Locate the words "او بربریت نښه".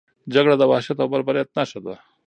1.03-1.79